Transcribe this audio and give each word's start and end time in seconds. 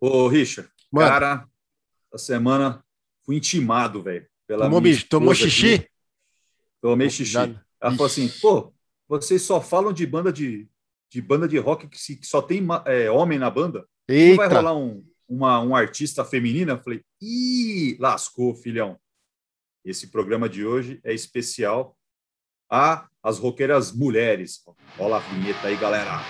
Ô, 0.00 0.28
Richard, 0.28 0.70
Mano. 0.92 1.08
cara, 1.08 1.48
essa 2.12 2.24
semana 2.24 2.84
fui 3.24 3.36
intimado, 3.36 4.02
velho. 4.02 4.26
pela 4.46 4.64
Tomou, 4.64 4.80
minha 4.80 4.94
bicho, 4.94 5.08
tomou 5.08 5.34
xixi? 5.34 5.74
aqui. 5.74 5.88
Tomei 6.80 7.10
xixi. 7.10 7.36
Ela 7.36 7.92
falou 7.92 8.06
assim, 8.06 8.28
pô, 8.40 8.72
vocês 9.08 9.42
só 9.42 9.60
falam 9.60 9.92
de 9.92 10.06
banda 10.06 10.32
de, 10.32 10.68
de 11.10 11.20
banda 11.20 11.46
de 11.48 11.58
rock 11.58 11.86
que, 11.88 11.98
se- 12.00 12.16
que 12.16 12.26
só 12.26 12.40
tem 12.40 12.66
é, 12.86 13.10
homem 13.10 13.38
na 13.38 13.50
banda? 13.50 13.80
Não 14.08 14.36
vai 14.36 14.46
Eita. 14.46 14.54
rolar 14.56 14.74
um, 14.76 15.04
uma, 15.28 15.60
um 15.60 15.74
artista 15.76 16.24
feminina? 16.24 16.72
Eu 16.72 16.82
falei, 16.82 17.02
ih, 17.20 17.96
lascou, 18.00 18.54
filhão. 18.54 18.98
Esse 19.84 20.06
programa 20.08 20.48
de 20.48 20.64
hoje 20.64 21.00
é 21.04 21.12
especial 21.12 21.96
a 22.70 23.06
as 23.22 23.38
roqueiras 23.38 23.92
mulheres. 23.92 24.62
Rola 24.96 25.16
a 25.16 25.20
vinheta 25.20 25.66
aí, 25.68 25.76
galera. 25.76 26.20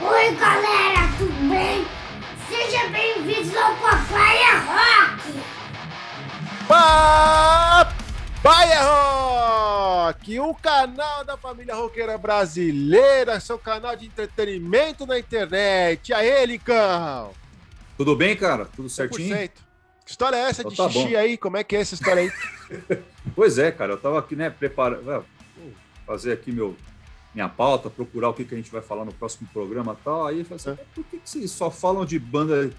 Oi, 0.00 0.34
galera, 0.36 1.18
tudo 1.18 1.48
bem? 1.48 1.73
Bem-vindos 3.24 3.56
ao 3.56 3.74
Papaya 3.76 4.58
Rock! 4.66 5.22
Papaya 8.42 8.82
Rock, 8.82 10.40
o 10.40 10.54
canal 10.54 11.24
da 11.24 11.36
família 11.36 11.74
roqueira 11.74 12.18
brasileira, 12.18 13.40
seu 13.40 13.58
canal 13.58 13.96
de 13.96 14.06
entretenimento 14.06 15.06
na 15.06 15.18
internet. 15.18 16.10
E 16.10 16.12
aí, 16.14 16.44
Licão? 16.44 17.30
Tudo 17.96 18.14
bem, 18.14 18.36
cara? 18.36 18.66
Tudo 18.66 18.90
certinho? 18.90 19.34
100%. 19.34 19.50
Que 20.04 20.10
história 20.10 20.36
é 20.36 20.40
essa 20.40 20.60
Então 20.60 20.70
de 20.72 20.76
tá 20.76 20.90
xixi 20.90 21.12
bom. 21.14 21.18
aí? 21.18 21.38
Como 21.38 21.56
é 21.56 21.64
que 21.64 21.76
é 21.76 21.80
essa 21.80 21.94
história 21.94 22.22
aí? 22.22 22.32
Pois 23.34 23.56
é, 23.56 23.72
cara, 23.72 23.92
eu 23.94 23.98
tava 23.98 24.18
aqui, 24.18 24.36
né, 24.36 24.50
preparando, 24.50 25.02
vou 25.02 25.24
fazer 26.06 26.32
aqui 26.34 26.52
meu, 26.52 26.76
minha 27.34 27.48
pauta, 27.48 27.88
procurar 27.88 28.28
o 28.28 28.34
que, 28.34 28.44
que 28.44 28.52
a 28.54 28.56
gente 28.58 28.70
vai 28.70 28.82
falar 28.82 29.06
no 29.06 29.14
próximo 29.14 29.48
programa 29.50 29.96
e 29.98 30.04
tal. 30.04 30.26
Aí 30.26 30.40
eu 30.40 30.44
falei 30.44 30.56
assim, 30.56 30.70
É. 30.72 30.84
por 30.94 31.02
que, 31.04 31.18
que 31.18 31.30
vocês 31.30 31.50
só 31.50 31.70
falam 31.70 32.04
de 32.04 32.18
banda 32.18 32.70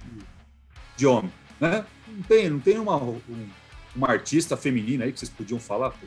de, 0.95 1.05
homem, 1.07 1.31
né? 1.59 1.85
Não 2.07 2.23
tem, 2.23 2.49
não 2.49 2.59
tem 2.59 2.77
uma, 2.79 2.95
um- 2.97 3.49
uma 3.95 4.09
artista 4.09 4.55
feminina 4.57 5.05
aí 5.05 5.11
que 5.11 5.19
vocês 5.19 5.29
podiam 5.31 5.59
falar? 5.59 5.91
Pô, 5.91 6.05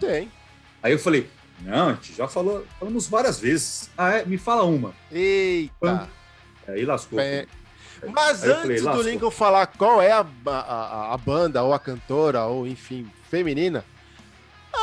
Tem. 0.00 0.30
Aí 0.82 0.92
eu 0.92 0.98
falei, 0.98 1.28
não, 1.60 1.88
a 1.90 1.92
gente 1.94 2.14
já 2.14 2.28
falou, 2.28 2.64
falamos 2.78 3.08
várias 3.08 3.40
vezes. 3.40 3.90
Ah, 3.98 4.10
é? 4.18 4.24
Me 4.24 4.38
fala 4.38 4.62
uma. 4.64 4.92
Eita. 5.10 6.08
Aí 6.68 6.84
lascou. 6.84 7.18
É. 7.20 7.46
Mas 8.14 8.44
Aí 8.44 8.50
antes 8.50 8.62
falei, 8.62 8.78
do 8.78 8.84
lascou. 8.84 9.02
Lincoln 9.04 9.30
falar 9.30 9.66
qual 9.66 10.00
é 10.00 10.12
a, 10.12 10.24
a- 10.46 11.14
a 11.14 11.16
banda, 11.16 11.62
ou 11.62 11.72
a 11.74 11.78
cantora, 11.80 12.44
ou 12.44 12.66
enfim, 12.66 13.10
feminina, 13.28 13.84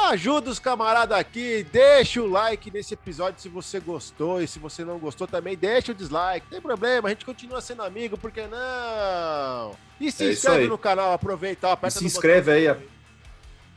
ajuda 0.05 0.49
os 0.49 0.59
camaradas 0.59 1.17
aqui, 1.17 1.65
deixa 1.71 2.21
o 2.21 2.27
like 2.29 2.69
nesse 2.71 2.93
episódio 2.93 3.41
se 3.41 3.49
você 3.49 3.79
gostou, 3.79 4.41
e 4.41 4.47
se 4.47 4.59
você 4.59 4.83
não 4.85 4.97
gostou 4.99 5.27
também, 5.27 5.55
deixa 5.57 5.91
o 5.91 5.95
dislike, 5.95 6.45
não 6.45 6.51
tem 6.51 6.61
problema, 6.61 7.07
a 7.07 7.11
gente 7.11 7.25
continua 7.25 7.61
sendo 7.61 7.81
amigo, 7.83 8.17
por 8.17 8.31
que 8.31 8.41
não? 8.47 9.71
E 9.99 10.11
se 10.11 10.25
É 10.25 10.31
inscreve 10.31 10.59
aí. 10.63 10.67
no 10.67 10.77
canal, 10.77 11.13
aproveita, 11.13 11.71
aperta 11.71 11.97
E 11.97 11.99
se 11.99 12.05
inscreve 12.05 12.51
aí, 12.51 12.67
a- 12.67 12.77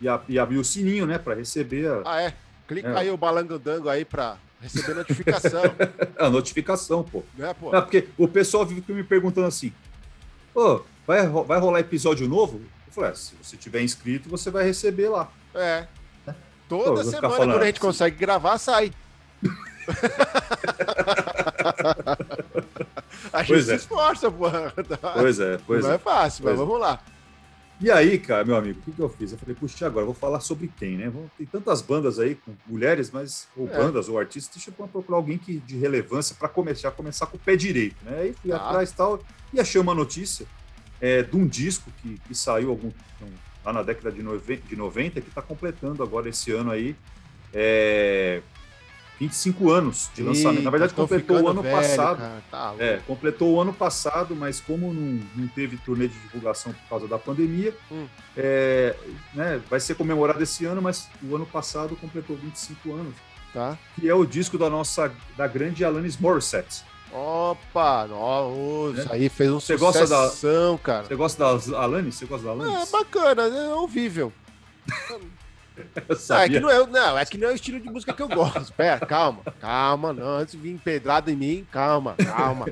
E, 0.00 0.08
a, 0.08 0.20
e 0.28 0.38
abrir 0.38 0.58
o 0.58 0.64
sininho, 0.64 1.06
né, 1.06 1.18
para 1.18 1.34
receber 1.34 1.88
a, 1.90 2.02
Ah, 2.04 2.22
é? 2.22 2.34
Clica 2.68 2.88
É. 2.90 2.98
aí 2.98 3.10
o 3.10 3.16
balangodango 3.16 3.88
aí 3.88 4.04
pra 4.04 4.36
receber 4.60 4.94
notificação, 4.94 5.62
a 6.18 6.28
notificação, 6.30 7.02
pô. 7.02 7.24
né, 7.34 7.52
pô? 7.58 7.72
Não, 7.72 7.82
porque 7.82 8.08
o 8.16 8.28
pessoal 8.28 8.64
vive 8.66 8.92
me 8.92 9.02
perguntando 9.02 9.46
assim: 9.48 9.72
Ô, 10.54 10.82
vai, 11.06 11.24
ro- 11.26 11.42
vai 11.44 11.58
rolar 11.58 11.80
episódio 11.80 12.28
novo? 12.28 12.60
Eu 12.86 12.92
falei: 12.92 13.10
é, 13.10 13.14
se 13.14 13.34
você 13.42 13.56
tiver 13.56 13.80
inscrito, 13.82 14.28
você 14.28 14.50
vai 14.50 14.64
receber 14.64 15.08
lá. 15.08 15.32
É. 15.54 15.86
Pô, 16.68 16.84
Toda 16.84 17.04
ficar 17.04 17.20
semana, 17.20 17.36
quando 17.36 17.62
a 17.62 17.66
gente 17.66 17.76
assim. 17.76 17.86
consegue 17.86 18.16
gravar, 18.16 18.58
sai. 18.58 18.92
a 23.32 23.38
gente 23.42 23.48
Pois 23.48 23.64
se 23.64 23.72
é. 23.72 23.76
esforça, 23.76 24.30
pô. 24.30 24.44
Pois 25.14 25.40
é, 25.40 25.58
pois 25.66 25.84
Não 25.84 25.92
é. 25.92 25.94
é 25.94 25.98
fácil, 25.98 26.44
mas 26.44 26.54
Pois 26.54 26.60
é. 26.60 26.64
vamos 26.64 26.80
lá. 26.80 27.00
E 27.80 27.92
aí, 27.92 28.18
cara, 28.18 28.44
meu 28.44 28.56
amigo, 28.56 28.80
o 28.80 28.82
que, 28.82 28.90
que 28.90 29.00
eu 29.00 29.08
fiz? 29.08 29.30
Eu 29.30 29.38
falei: 29.38 29.54
puxa, 29.54 29.86
agora 29.86 30.02
eu 30.02 30.06
vou 30.06 30.14
falar 30.14 30.40
sobre 30.40 30.68
quem, 30.78 30.96
né? 30.96 31.12
Tem 31.36 31.46
tantas 31.46 31.80
bandas 31.80 32.18
aí 32.18 32.34
com 32.34 32.52
mulheres, 32.66 33.08
mas 33.12 33.46
ou 33.56 33.68
É. 33.68 33.76
bandas 33.76 34.08
ou 34.08 34.18
artistas, 34.18 34.52
deixa 34.56 34.72
eu 34.76 34.88
procurar 34.88 35.16
alguém 35.16 35.38
que, 35.38 35.58
de 35.58 35.76
relevância 35.78 36.34
para 36.36 36.48
começar, 36.48 36.90
começar 36.90 37.26
com 37.26 37.36
o 37.36 37.40
pé 37.40 37.54
direito, 37.54 37.94
né? 38.04 38.18
Aí 38.22 38.32
fui 38.32 38.50
Tá. 38.50 38.56
atrás 38.56 38.90
e 38.90 38.94
tal, 38.94 39.20
e 39.52 39.60
achei 39.60 39.80
uma 39.80 39.94
notícia 39.94 40.44
é, 41.00 41.22
de 41.22 41.36
um 41.36 41.46
disco 41.46 41.88
que, 42.02 42.18
que 42.26 42.34
saiu 42.34 42.70
algum, 42.70 42.88
um, 43.22 43.32
lá 43.68 43.72
na 43.72 43.82
década 43.82 44.10
de 44.10 44.22
90, 44.22 44.66
de 44.66 44.76
90 44.76 45.20
que 45.20 45.28
está 45.28 45.42
completando 45.42 46.02
agora 46.02 46.28
esse 46.28 46.50
ano 46.52 46.70
aí. 46.70 46.96
É, 47.52 48.40
25 49.20 49.70
anos 49.70 50.10
de 50.14 50.22
lançamento. 50.22 50.62
Na 50.62 50.70
verdade, 50.70 50.94
tô 50.94 51.02
completou 51.02 51.42
o 51.42 51.48
ano 51.48 51.60
velho, 51.60 51.74
passado. 51.76 52.42
tá. 52.50 52.74
É, 52.78 53.00
completou 53.06 53.52
o 53.54 53.60
ano 53.60 53.72
passado, 53.72 54.34
mas 54.36 54.60
como 54.60 54.94
não, 54.94 55.20
não 55.34 55.48
teve 55.48 55.76
turnê 55.78 56.06
de 56.06 56.16
divulgação 56.20 56.72
por 56.72 56.88
causa 56.88 57.08
da 57.08 57.18
pandemia, 57.18 57.74
Hum. 57.90 58.06
é, 58.36 58.94
né, 59.34 59.60
vai 59.68 59.80
ser 59.80 59.96
comemorado 59.96 60.40
esse 60.42 60.64
ano, 60.66 60.80
mas 60.80 61.08
o 61.22 61.34
ano 61.34 61.44
passado 61.46 61.96
completou 61.96 62.36
25 62.36 62.94
anos, 62.94 63.14
Tá. 63.52 63.76
que 63.96 64.08
é 64.08 64.14
o 64.14 64.24
disco 64.24 64.56
da 64.56 64.70
nossa, 64.70 65.12
da 65.36 65.48
grande 65.48 65.84
Alanis 65.84 66.16
Morissette. 66.16 66.84
Opa, 67.12 68.06
no, 68.06 68.92
Né? 68.92 69.00
isso 69.00 69.12
aí 69.12 69.28
fez 69.28 69.50
um 69.50 69.60
Você 69.60 69.76
gosta 69.76 70.06
da- 70.06 70.30
cara. 70.82 71.04
Você 71.06 71.16
gosta 71.16 71.38
da 71.72 71.78
Alanis? 71.82 72.14
Você 72.16 72.26
gosta 72.26 72.46
da 72.46 72.52
É 72.52 72.54
Alanis? 72.68 72.90
bacana, 72.90 73.42
é 73.42 73.74
ouvível. 73.74 74.32
Não, 76.28 76.36
é, 76.38 76.48
que 76.48 76.58
não, 76.58 76.68
é, 76.68 76.84
não, 76.88 77.16
é 77.18 77.24
que 77.24 77.38
não 77.38 77.46
é 77.48 77.52
o 77.52 77.54
estilo 77.54 77.78
de 77.78 77.88
música 77.88 78.12
que 78.12 78.20
eu 78.20 78.26
gosto. 78.28 78.72
Pera, 78.74 78.98
calma, 79.06 79.44
calma, 79.60 80.12
não, 80.12 80.38
antes 80.38 80.56
de 80.56 80.58
vir 80.60 80.76
pedrada 80.80 81.30
em 81.30 81.36
mim, 81.36 81.64
calma, 81.70 82.16
calma. 82.16 82.66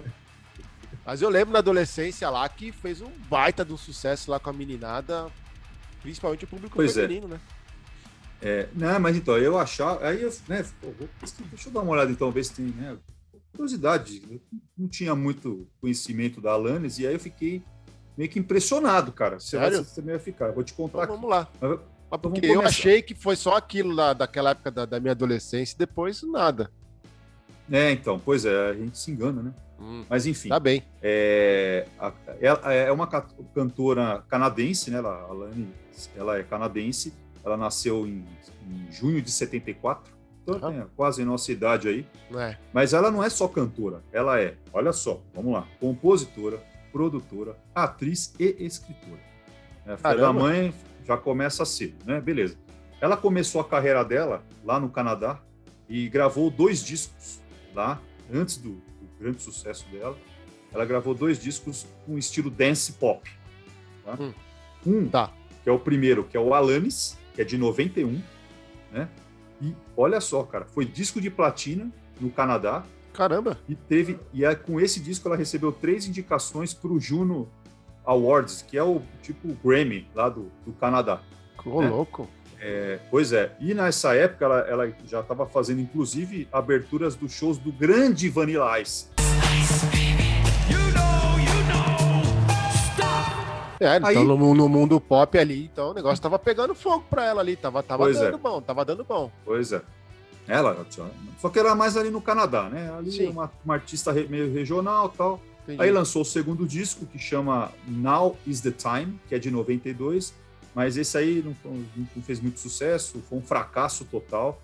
Mas 1.05 1.23
eu 1.23 1.29
lembro 1.29 1.53
na 1.53 1.61
adolescência 1.61 2.29
lá 2.29 2.49
que 2.49 2.73
fez 2.73 3.01
um 3.01 3.09
baita 3.31 3.65
de 3.65 3.73
um 3.73 3.77
sucesso 3.77 4.29
lá 4.29 4.41
com 4.41 4.51
a 4.51 4.53
meninada, 4.53 5.29
principalmente 6.03 6.43
o 6.47 6.49
público 6.49 6.75
Pois 6.75 6.97
é. 6.97 7.03
feminino, 7.03 7.29
né? 7.29 7.39
É, 8.43 8.67
não, 8.75 8.99
mas 8.99 9.15
então, 9.17 9.39
eu 9.39 9.57
achava. 9.57 10.05
Aí 10.05 10.21
eu, 10.23 10.35
né, 10.49 10.67
pô, 10.81 10.89
deixa 11.51 11.69
eu 11.69 11.73
dar 11.73 11.81
uma 11.83 11.93
olhada 11.93 12.11
então, 12.11 12.29
ver 12.33 12.45
se 12.45 12.55
tem. 12.55 12.65
Né, 12.67 12.97
curiosidade. 13.56 14.22
Eu 14.31 14.41
não 14.77 14.89
tinha 14.89 15.15
muito 15.15 15.67
conhecimento 15.81 16.41
da 16.41 16.53
Alanis, 16.53 16.99
e 16.99 17.06
aí 17.06 17.15
eu 17.15 17.21
fiquei 17.21 17.62
meio 18.17 18.31
que 18.31 18.39
impressionado, 18.39 19.12
cara. 19.12 19.39
Você 19.41 19.56
vai- 19.56 19.71
Sério? 19.71 19.84
Você 19.84 20.00
vai 20.03 20.19
ficar. 20.19 20.47
Eu 20.47 20.55
Vou 20.55 20.65
te 20.65 20.72
contar 20.75 21.05
Então 21.05 21.15
vamos 21.17 21.31
lá. 21.31 21.49
Mas- 21.61 21.78
porque 22.22 22.47
eu 22.47 22.62
achei 22.62 23.03
que 23.03 23.15
foi 23.15 23.34
só 23.34 23.56
aquilo 23.56 23.93
lá 23.93 24.12
daquela 24.12 24.50
época 24.50 24.71
da, 24.71 24.87
da 24.87 25.00
minha 25.00 25.11
adolescência 25.12 25.75
e 25.75 25.78
depois 25.78 26.22
nada. 26.22 26.71
É, 27.71 27.91
então, 27.91 28.19
pois 28.19 28.44
é, 28.44 28.71
a 28.71 28.75
gente 28.75 28.97
se 28.97 29.11
engana, 29.11 29.43
né? 29.43 29.53
Mas 30.09 30.25
enfim, 30.25 30.49
Tá 30.49 30.59
bem. 30.61 30.83
é, 31.03 31.87
a- 31.99 32.12
ela 32.41 32.73
é 32.73 32.91
uma 32.93 33.06
ca- 33.06 33.27
cantora 33.55 34.25
canadense, 34.28 34.91
né? 34.91 34.99
Ela, 34.99 35.21
Alane, 35.28 35.69
ela 36.17 36.38
é 36.38 36.43
canadense, 36.44 37.12
ela 37.44 37.56
nasceu 37.56 38.06
em, 38.06 38.25
em 38.71 38.91
junho 38.93 39.21
de 39.21 39.31
74, 39.31 40.16
então 40.47 40.69
Ah. 40.69 40.73
tem 40.73 40.84
quase 40.97 41.25
nossa 41.25 41.51
idade 41.51 41.89
aí. 41.89 42.07
É. 42.34 42.57
Mas 42.73 42.93
ela 42.93 43.11
não 43.11 43.23
é 43.23 43.29
só 43.29 43.49
cantora, 43.49 44.03
ela 44.12 44.41
é, 44.41 44.55
olha 44.73 44.93
só, 44.93 45.21
vamos 45.34 45.53
lá, 45.53 45.67
compositora, 45.81 46.62
produtora, 46.93 47.57
atriz 47.75 48.34
e 48.39 48.56
escritora. 48.61 49.21
É, 49.87 49.97
filha 49.97 50.17
da 50.17 50.33
mãe 50.33 50.73
já 51.05 51.17
começa 51.17 51.65
cedo, 51.65 51.97
né? 52.05 52.21
Beleza. 52.21 52.56
Ela 53.01 53.17
começou 53.17 53.61
a 53.61 53.65
carreira 53.65 54.05
dela 54.05 54.43
lá 54.65 54.81
no 54.81 54.89
Canadá 54.89 55.39
e 55.89 56.09
gravou 56.09 56.51
dois 56.51 56.83
discos 56.83 57.41
lá, 57.75 58.01
antes 58.33 58.56
do, 58.56 58.71
do 58.71 59.09
grande 59.21 59.43
sucesso 59.43 59.87
dela. 59.91 60.17
Ela 60.73 60.85
gravou 60.85 61.15
dois 61.15 61.39
discos 61.39 61.87
com 62.05 62.19
estilo 62.19 62.51
dance 62.51 62.93
pop. 62.95 63.31
tá? 64.05 64.17
Hum. 64.19 64.33
Um, 64.87 65.09
Tá. 65.09 65.31
que 65.62 65.69
é 65.69 65.73
o 65.73 65.79
primeiro, 65.79 66.25
que 66.25 66.37
é 66.37 66.41
o 66.41 66.55
Alanis, 66.55 67.17
que 67.35 67.41
é 67.43 67.45
de 67.45 67.56
91, 67.59 68.21
né? 68.93 69.09
E 69.61 69.75
olha 69.97 70.21
só, 70.21 70.43
cara, 70.43 70.67
foi 70.67 70.84
disco 70.84 71.21
de 71.21 71.31
platina 71.31 71.91
no 72.21 72.31
Canadá 72.31 72.84
Caramba. 73.12 73.59
e 73.69 73.75
teve 73.75 74.19
e 74.33 74.44
aí, 74.44 74.55
com 74.55 74.78
esse 74.81 75.00
disco 75.00 75.27
ela 75.28 75.37
recebeu 75.37 75.72
três 75.72 76.06
indicações 76.06 76.75
para 76.75 76.91
o 76.91 77.00
Juno 77.00 77.49
Awards, 78.05 78.62
que 78.62 78.76
é 78.76 78.82
o 78.82 79.00
tipo 79.23 79.49
o 79.49 79.55
Grammy 79.64 80.06
lá 80.14 80.29
do, 80.29 80.50
do 80.64 80.73
Canadá. 80.73 81.20
Ô, 81.64 81.82
É. 81.82 81.88
louco. 81.88 82.29
É, 82.58 82.99
pois 83.11 83.32
é, 83.32 83.55
e 83.61 83.75
nessa 83.75 84.14
época 84.14 84.44
ela, 84.44 84.58
ela 84.61 84.93
já 85.06 85.20
estava 85.20 85.47
fazendo 85.47 85.81
inclusive 85.81 86.49
aberturas 86.53 87.14
dos 87.14 87.32
shows 87.32 87.58
do 87.58 87.70
grande 87.70 88.29
Vanilla 88.29 88.81
Ice. 88.81 89.08
É, 93.81 93.96
então 93.96 94.08
Aí- 94.08 94.25
no, 94.25 94.55
no 94.55 94.69
mundo 94.69 95.00
pop 95.00 95.38
ali, 95.38 95.64
então 95.73 95.90
o 95.90 95.94
negócio 95.94 96.23
tava 96.23 96.38
pegando 96.38 96.75
fogo 96.75 97.05
pra 97.11 97.25
ela 97.25 97.40
ali, 97.40 97.56
tava, 97.56 97.82
tava 97.82 98.05
Pois 98.05 98.19
dando 98.19 98.37
é. 98.37 98.38
bom, 98.38 98.61
tava 98.61 98.84
dando 98.84 99.05
bom. 99.05 99.31
Pois 99.44 99.73
é. 99.73 99.82
Ela, 100.49 100.87
só 101.40 101.49
que 101.49 101.58
era 101.58 101.75
mais 101.75 101.96
ali 101.96 102.08
no 102.08 102.20
Canadá, 102.20 102.69
né? 102.69 102.93
Ali 102.96 103.11
Sim. 103.11 103.28
uma, 103.31 103.50
uma 103.64 103.75
artista 103.75 104.12
meio 104.12 104.52
regional 104.52 105.08
tal. 105.08 105.40
Entendi. 105.64 105.82
Aí 105.82 105.90
lançou 105.90 106.23
o 106.23 106.25
segundo 106.25 106.64
disco, 106.64 107.05
que 107.05 107.19
chama 107.19 107.73
Now 107.88 108.37
is 108.46 108.61
the 108.61 108.70
Time, 108.70 109.19
que 109.28 109.34
é 109.34 109.38
de 109.40 109.50
92, 109.50 110.32
mas 110.72 110.96
esse 110.96 111.19
aí 111.19 111.43
não, 111.64 111.84
não 112.14 112.22
fez 112.22 112.38
muito 112.38 112.61
sucesso, 112.61 113.20
foi 113.29 113.38
um 113.38 113.43
fracasso 113.43 114.05
total, 114.05 114.62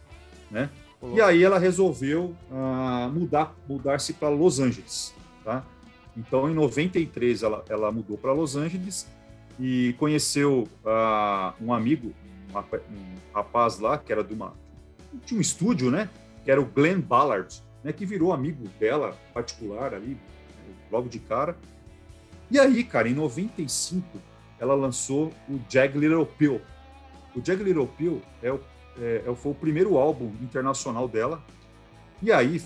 né? 0.50 0.70
E 1.14 1.20
aí 1.20 1.42
ela 1.42 1.58
resolveu 1.58 2.32
ah, 2.52 3.10
mudar, 3.12 3.52
mudar-se 3.68 4.12
para 4.12 4.28
Los 4.28 4.60
Angeles, 4.60 5.12
tá? 5.44 5.64
Então, 6.16 6.48
em 6.48 6.54
93, 6.54 7.42
ela, 7.42 7.64
ela 7.68 7.90
mudou 7.90 8.18
para 8.18 8.32
Los 8.32 8.56
Angeles 8.56 9.06
e 9.58 9.94
conheceu 9.98 10.68
uh, 10.84 11.54
um 11.60 11.72
amigo, 11.72 12.12
um, 12.54 12.58
um, 12.58 13.16
rapaz 13.34 13.78
lá, 13.78 13.96
que 13.96 14.12
era 14.12 14.22
de, 14.22 14.34
uma, 14.34 14.52
um 15.32 15.40
estúdio, 15.40 15.90
né? 15.90 16.08
Que 16.44 16.50
era 16.50 16.60
o 16.60 16.64
Glenn 16.64 17.00
Ballard, 17.00 17.62
né? 17.82 17.92
Que 17.92 18.04
virou 18.04 18.32
amigo 18.32 18.68
dela 18.78 19.16
particular 19.32 19.94
ali, 19.94 20.16
logo 20.90 21.08
de 21.08 21.18
cara. 21.18 21.56
E 22.50 22.58
aí, 22.58 22.84
cara, 22.84 23.08
em 23.08 23.14
95, 23.14 24.06
ela 24.58 24.74
lançou 24.74 25.32
o 25.48 25.58
Jag 25.68 25.96
Little 25.96 26.26
Pill. 26.26 26.60
O 27.34 27.40
Jag 27.42 27.62
Little 27.62 27.86
Pill 27.86 28.20
é 28.42 28.52
o, 28.52 28.60
é, 28.98 29.22
é 29.26 29.34
foi 29.34 29.52
o 29.52 29.54
primeiro 29.54 29.96
álbum 29.96 30.32
internacional 30.42 31.08
dela. 31.08 31.42
E 32.20 32.30
aí, 32.30 32.60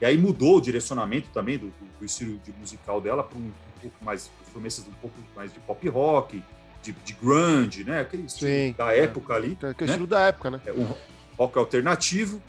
e 0.00 0.04
aí 0.04 0.16
mudou 0.16 0.58
o 0.58 0.60
direcionamento 0.60 1.28
também 1.32 1.58
do, 1.58 1.66
do, 1.66 1.98
do 1.98 2.04
estilo 2.04 2.38
de 2.44 2.52
musical 2.52 3.00
dela 3.00 3.22
para 3.22 3.38
um, 3.38 3.42
um, 3.42 3.80
pouco 3.80 4.04
mais, 4.04 4.30
promessas 4.52 4.86
um 4.86 4.92
pouco 5.00 5.16
mais 5.34 5.52
de 5.52 5.58
pop 5.60 5.88
rock, 5.88 6.42
de, 6.82 6.92
de 6.92 7.12
grunge, 7.14 7.84
né? 7.84 8.00
Aquele 8.00 8.24
estilo 8.24 8.50
Sim, 8.50 8.74
da 8.76 8.94
é. 8.94 9.00
época 9.00 9.34
ali. 9.34 9.58
É, 9.62 9.68
aquele 9.68 9.88
né? 9.88 9.94
estilo 9.94 10.06
da 10.06 10.20
época, 10.20 10.50
né? 10.50 10.60
É, 10.66 10.72
um 10.72 10.88
rock 11.38 11.58
alternativo. 11.58 12.40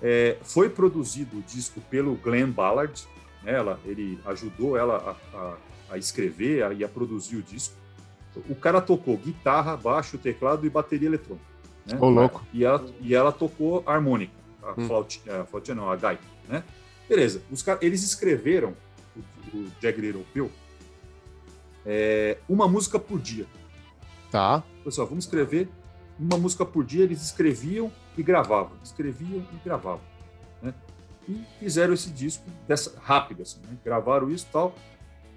É, 0.00 0.36
foi 0.42 0.68
produzido 0.68 1.38
o 1.38 1.42
disco 1.42 1.80
pelo 1.90 2.14
Glenn 2.16 2.50
Ballard, 2.50 3.04
né? 3.42 3.52
ela, 3.52 3.80
ele 3.84 4.18
ajudou 4.26 4.76
ela 4.76 5.16
a, 5.34 5.36
a, 5.36 5.56
a 5.90 5.98
escrever 5.98 6.62
a, 6.62 6.72
e 6.72 6.84
a 6.84 6.88
produzir 6.88 7.36
o 7.36 7.42
disco. 7.42 7.74
O 8.48 8.54
cara 8.54 8.80
tocou 8.80 9.16
guitarra, 9.16 9.76
baixo, 9.76 10.16
teclado 10.18 10.64
e 10.64 10.70
bateria 10.70 11.08
eletrônica. 11.08 11.44
Né? 11.86 11.98
Ô, 12.00 12.08
louco. 12.08 12.44
E 12.52 12.64
ela, 12.64 12.86
e 13.00 13.14
ela 13.14 13.32
tocou 13.32 13.82
harmônica, 13.86 14.32
a 14.62 14.72
hum. 14.78 14.86
flautinha, 14.86 15.40
a 15.40 15.44
flautinha 15.44 15.74
não, 15.74 15.90
a 15.90 15.96
gaita, 15.96 16.22
né? 16.48 16.62
Beleza, 17.08 17.42
os 17.50 17.62
caras, 17.62 17.82
eles 17.82 18.02
escreveram 18.02 18.74
o, 19.16 19.56
o 19.56 19.66
Jag 19.80 20.00
Little 20.00 20.24
Pill 20.32 20.50
é, 21.90 22.36
uma 22.46 22.68
música 22.68 22.98
por 22.98 23.18
dia. 23.18 23.46
Tá. 24.30 24.62
Pessoal, 24.84 25.06
vamos 25.06 25.24
escrever 25.24 25.70
uma 26.18 26.36
música 26.36 26.64
por 26.66 26.84
dia. 26.84 27.02
Eles 27.02 27.22
escreviam 27.22 27.90
e 28.16 28.22
gravavam, 28.22 28.72
escreviam 28.84 29.42
e 29.52 29.56
gravavam, 29.64 30.02
né? 30.60 30.74
E 31.26 31.42
fizeram 31.58 31.94
esse 31.94 32.10
disco 32.10 32.44
dessa 32.66 32.98
rápido, 33.00 33.42
assim, 33.42 33.60
né? 33.66 33.76
gravaram 33.82 34.30
isso 34.30 34.46
e 34.48 34.52
tal. 34.52 34.74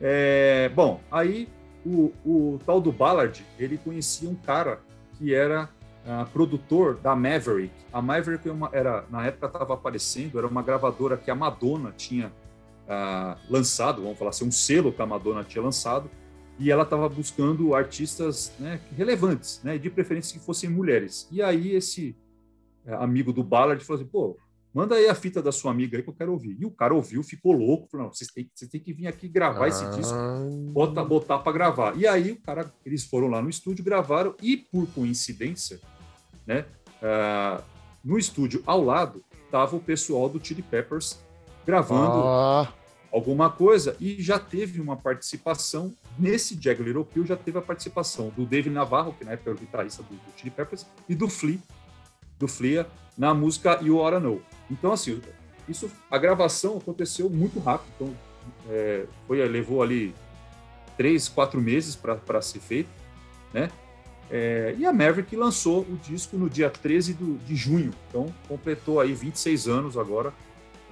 É, 0.01 0.69
bom, 0.75 1.00
aí 1.09 1.47
o, 1.85 2.12
o 2.25 2.59
tal 2.65 2.81
do 2.81 2.91
Ballard, 2.91 3.45
ele 3.57 3.77
conhecia 3.77 4.29
um 4.29 4.35
cara 4.35 4.81
que 5.17 5.33
era 5.33 5.69
uh, 6.06 6.30
produtor 6.31 6.95
da 6.98 7.15
Maverick. 7.15 7.74
A 7.92 8.01
Maverick 8.01 8.48
é 8.48 8.53
era, 8.71 9.06
na 9.09 9.25
época 9.25 9.48
estava 9.48 9.74
aparecendo, 9.74 10.38
era 10.38 10.48
uma 10.48 10.62
gravadora 10.62 11.18
que 11.18 11.30
a 11.30 11.36
Madonna 11.36 11.94
tinha 11.95 12.27
uh, 12.27 13.39
lançado, 13.50 14.01
vamos 14.01 14.18
falar 14.18 14.30
assim, 14.30 14.45
um 14.45 14.51
selo 14.51 14.92
que 14.92 15.01
a 15.01 15.06
Madonna 15.06 15.44
tinha 15.44 15.63
lançado, 15.63 16.09
e 16.59 16.69
ela 16.69 16.83
estava 16.83 17.09
buscando 17.09 17.74
artistas 17.74 18.51
né, 18.59 18.80
relevantes, 18.95 19.62
né, 19.63 19.77
de 19.77 19.89
preferência 19.89 20.38
que 20.38 20.45
fossem 20.45 20.69
mulheres. 20.69 21.27
E 21.31 21.42
aí 21.42 21.71
esse 21.71 22.15
uh, 22.86 22.95
amigo 22.95 23.33
do 23.33 23.44
Ballard 23.44 23.83
falou 23.83 24.01
assim, 24.01 24.09
pô, 24.12 24.38
manda 24.74 24.95
aí 24.95 25.07
a 25.07 25.15
fita 25.15 25.42
da 25.42 25.51
sua 25.51 25.71
amiga 25.71 25.98
aí 25.98 26.03
que 26.03 26.09
eu 26.09 26.13
quero 26.13 26.31
ouvir. 26.31 26.56
E 26.59 26.65
o 26.65 26.71
cara 26.71 26.94
ouviu, 26.94 27.24
ficou 27.24 27.51
louco, 27.51 27.88
falou, 27.89 28.07
não, 28.07 28.13
vocês 28.13 28.30
têm, 28.31 28.50
vocês 28.53 28.69
têm 28.69 28.80
que 28.80 28.94
vir 28.94 29.07
aqui 29.07 29.27
gravar 29.27 29.65
ah. 29.65 29.69
esse 29.69 29.89
disco, 29.92 30.15
botar, 30.71 31.03
botar 31.03 31.39
para 31.39 31.51
gravar. 31.51 31.98
E 31.98 32.06
aí 32.06 32.31
o 32.31 32.42
cara, 32.42 32.71
eles 32.86 33.06
foram 33.06 33.27
lá 33.27 33.42
no 33.42 33.50
estúdio, 33.50 33.83
gravaram, 33.83 34.36
e 34.42 34.57
por 34.57 34.88
coincidência, 34.88 35.80
né, 36.51 36.65
uh, 37.01 37.63
no 38.03 38.18
estúdio 38.18 38.62
ao 38.65 38.83
lado 38.83 39.24
estava 39.45 39.75
o 39.75 39.80
pessoal 39.80 40.27
do 40.27 40.44
Chili 40.44 40.62
Peppers 40.62 41.19
gravando 41.65 42.27
ah. 42.27 42.74
alguma 43.12 43.50
coisa, 43.50 43.95
e 44.00 44.21
já 44.21 44.39
teve 44.39 44.81
uma 44.81 44.98
participação, 44.98 45.94
nesse 46.18 46.56
Jag 46.56 46.81
Little 46.81 47.06
Pill 47.06 47.25
já 47.25 47.38
teve 47.38 47.57
a 47.57 47.62
participação 47.62 48.30
do 48.36 48.45
David 48.45 48.74
Navarro, 48.74 49.13
que 49.13 49.24
na 49.24 49.31
época 49.31 49.51
era 49.51 49.57
o 49.57 49.59
guitarrista 49.59 50.03
do, 50.03 50.09
do 50.09 50.38
Chili 50.38 50.50
Peppers, 50.50 50.86
e 51.07 51.15
do 51.15 51.30
Flea, 51.30 51.59
do 52.39 52.48
Flea, 52.48 52.88
na 53.18 53.33
música 53.33 53.80
You 53.81 53.98
Oughta 53.98 54.19
Know. 54.19 54.42
Então, 54.69 54.92
assim, 54.92 55.21
isso, 55.69 55.92
a 56.09 56.18
gravação 56.18 56.77
aconteceu 56.77 57.30
muito 57.30 57.59
rápido. 57.59 57.92
Então, 57.95 58.15
é, 58.69 59.06
foi, 59.27 59.45
levou 59.48 59.83
ali 59.83 60.15
três, 60.98 61.30
quatro 61.30 61.62
meses 61.62 61.95
para 61.95 62.42
ser 62.42 62.59
feito, 62.59 62.89
né? 63.53 63.69
É, 64.31 64.73
e 64.77 64.85
a 64.85 64.93
Maverick 64.93 65.35
lançou 65.35 65.81
o 65.81 65.99
disco 66.01 66.37
no 66.37 66.49
dia 66.49 66.69
13 66.69 67.13
do, 67.13 67.37
de 67.39 67.53
junho. 67.53 67.93
Então, 68.07 68.33
completou 68.47 69.01
aí 69.01 69.13
26 69.13 69.67
anos 69.67 69.97
agora, 69.97 70.33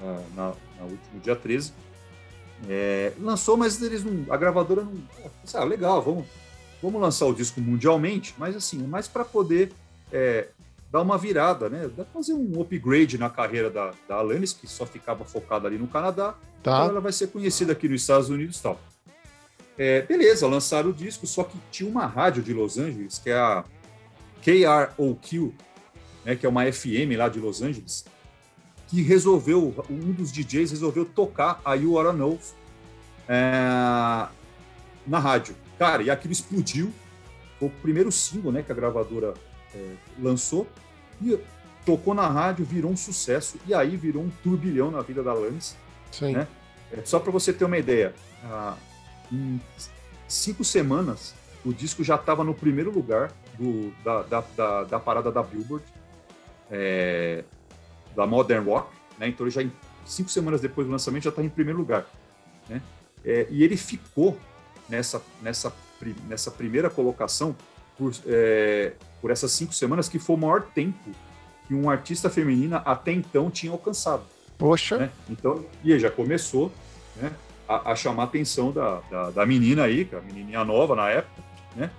ah, 0.02 0.22
na, 0.36 0.54
na 0.78 0.84
último 0.84 1.20
dia 1.24 1.36
13. 1.38 1.72
É, 2.68 3.14
lançou, 3.18 3.56
mas 3.56 3.82
eles 3.82 4.04
não, 4.04 4.26
a 4.34 4.36
gravadora 4.36 4.84
não. 4.84 4.94
Ah, 5.54 5.64
legal, 5.64 6.02
vamos, 6.02 6.26
vamos 6.84 7.00
lançar 7.00 7.28
o 7.28 7.34
disco 7.34 7.62
mundialmente, 7.62 8.36
mas 8.38 8.58
assim, 8.58 8.80
mais 8.80 9.08
para 9.08 9.24
poder 9.24 9.72
é, 10.12 10.50
dar 10.92 11.02
uma 11.02 11.18
virada, 11.18 11.70
né? 11.70 11.90
Fazer 12.14 12.34
um 12.34 12.60
upgrade 12.60 13.18
na 13.18 13.30
carreira 13.30 13.70
da, 13.70 13.94
da 14.06 14.16
Alanis, 14.16 14.52
que 14.52 14.68
só 14.68 14.86
ficava 14.86 15.24
focada 15.24 15.66
ali 15.66 15.78
no 15.78 15.88
Canadá. 15.88 16.36
Tá. 16.62 16.80
Então 16.80 16.90
ela 16.90 17.00
vai 17.00 17.14
ser 17.14 17.28
conhecida 17.28 17.72
aqui 17.72 17.88
nos 17.88 18.02
Estados 18.02 18.30
Unidos 18.30 18.60
e 18.60 18.64
tal. 18.64 18.78
É, 19.82 20.02
beleza, 20.02 20.46
lançaram 20.46 20.90
o 20.90 20.94
disco, 20.94 21.26
só 21.26 21.42
que 21.42 21.58
tinha 21.72 21.90
uma 21.90 22.06
rádio 22.06 22.44
de 22.44 22.54
Los 22.54 22.78
Angeles, 22.78 23.18
que 23.18 23.30
é 23.30 23.38
a 23.38 23.64
KROQ, 24.44 25.54
né, 26.26 26.36
que 26.36 26.46
é 26.46 26.50
uma 26.50 26.70
FM 26.70 27.16
lá 27.18 27.30
de 27.30 27.40
Los 27.40 27.62
Angeles, 27.62 28.04
que 28.90 29.02
resolveu, 29.02 29.74
um 29.90 30.12
dos 30.12 30.34
DJs 30.34 30.72
resolveu 30.72 31.06
tocar 31.06 31.62
a 31.64 31.76
You 31.76 31.94
Oughta 31.94 32.12
Know 32.12 32.38
é, 33.26 34.28
na 35.08 35.18
rádio. 35.18 35.56
Cara, 35.78 36.04
e 36.04 36.10
aquilo 36.10 36.34
explodiu. 36.34 36.92
Foi 37.58 37.70
o 37.70 37.72
primeiro 37.72 38.12
single 38.12 38.52
né, 38.52 38.62
que 38.62 38.74
a 38.74 38.76
gravadora 38.76 39.34
é, 39.74 39.94
lançou 40.20 40.68
e 41.22 41.40
tocou 41.86 42.14
na 42.14 42.28
rádio, 42.28 42.66
virou 42.66 42.92
um 42.92 42.98
sucesso 42.98 43.58
e 43.66 43.74
aí 43.74 43.96
virou 43.96 44.24
um 44.24 44.30
turbilhão 44.44 44.92
na 44.92 45.02
vida 45.02 45.24
da 45.24 45.34
Lance. 45.34 45.76
Sim. 46.12 46.34
Né? 46.34 46.48
É, 46.92 47.02
só 47.06 47.18
para 47.18 47.32
você 47.32 47.54
ter 47.54 47.64
uma 47.64 47.78
ideia, 47.78 48.14
ah, 48.44 48.76
em 49.32 49.60
cinco 50.28 50.64
semanas 50.64 51.34
o 51.66 51.74
disco 51.74 52.04
já 52.04 52.16
estava 52.16 52.44
no 52.44 52.54
primeiro 52.54 52.92
lugar 52.92 53.32
do, 53.58 53.92
da, 54.04 54.22
da, 54.24 54.44
da, 54.56 54.84
da, 54.84 55.00
parada 55.00 55.32
da 55.32 55.44
Billboard, 55.44 55.84
é, 56.72 57.44
da 58.16 58.26
Modern 58.26 58.66
Rock, 58.66 58.90
né? 59.18 59.28
então 59.28 59.46
ele 59.46 59.52
já 59.52 59.62
cinco 60.06 60.30
semanas 60.30 60.62
depois 60.62 60.88
do 60.88 60.92
lançamento 60.92 61.24
já 61.24 61.30
está 61.30 61.44
em 61.44 61.50
primeiro 61.50 61.78
lugar. 61.78 62.06
Né? 62.68 62.82
É, 63.26 63.48
e 63.50 63.64
ele 63.64 63.76
ficou 63.76 64.38
nessa, 64.88 65.22
nessa, 65.42 65.74
nessa 66.28 66.50
primeira 66.50 66.90
colocação 66.90 67.56
por, 67.98 68.14
é, 68.26 68.94
por 69.22 69.30
essas 69.30 69.52
cinco 69.52 69.74
semanas, 69.74 70.08
que 70.08 70.18
foi 70.18 70.36
o 70.36 70.40
maior 70.40 70.62
tempo 70.62 71.12
que 71.68 71.74
um 71.74 71.90
artista 71.90 72.30
feminina 72.30 72.78
até 72.78 73.12
então 73.12 73.52
tinha 73.52 73.72
alcançado. 73.72 74.24
Poxa! 74.58 74.98
Né? 74.98 75.12
Então, 75.30 75.64
e 75.84 75.98
já 76.00 76.10
começou 76.10 76.72
né, 77.18 77.32
a, 77.70 77.92
a, 77.92 77.96
chamar 77.96 78.24
a 78.24 78.26
atenção 78.26 78.72
da, 78.72 79.00
da, 79.12 79.30
da, 79.30 79.46
menina 79.46 79.84
aí, 79.84 80.04
que 80.04 80.16
é 80.16 80.18
a 80.18 80.22
menininha 80.22 80.66
nova 80.66 80.96
na 80.96 81.08
época, 81.08 81.44
né? 81.76 81.92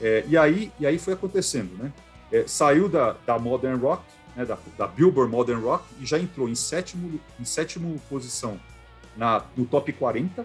É, 0.00 0.24
e, 0.26 0.36
aí, 0.36 0.72
e 0.80 0.84
aí 0.84 0.98
foi 0.98 1.14
acontecendo, 1.14 1.78
né? 1.78 1.92
É, 2.32 2.44
saiu 2.48 2.88
da, 2.88 3.14
da 3.24 3.38
Modern 3.38 3.80
Rock, 3.80 4.02
né, 4.34 4.44
da, 4.44 4.58
da 4.76 4.88
Billboard 4.88 5.30
Modern 5.30 5.62
Rock, 5.62 5.84
e 6.00 6.04
já 6.04 6.18
entrou 6.18 6.48
em 6.48 6.56
sétimo, 6.56 7.20
em 7.38 7.44
sétimo 7.44 8.00
posição 8.10 8.58
na, 9.16 9.44
no 9.56 9.64
top 9.64 9.92
40, 9.92 10.44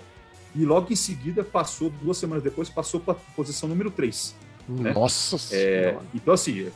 e 0.56 0.64
logo 0.64 0.94
em 0.94 0.96
seguida 0.96 1.44
passou, 1.44 1.90
duas 1.90 2.18
semanas 2.18 2.44
depois, 2.44 2.70
passou 2.70 3.00
para 3.00 3.14
a 3.14 3.18
posição 3.36 3.68
número 3.68 3.90
3. 3.90 4.36
Né? 4.68 4.94
Nossa 4.94 5.36
é, 5.56 5.98
Então, 6.14 6.32
assim, 6.32 6.72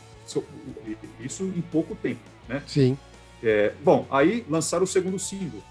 isso 1.20 1.44
em 1.44 1.62
pouco 1.62 1.96
tempo, 1.96 2.22
né? 2.50 2.64
Sim. 2.66 2.98
É, 3.44 3.74
bom, 3.84 4.08
aí 4.10 4.44
lançaram 4.50 4.84
o 4.84 4.88
segundo 4.88 5.20
single, 5.20 5.62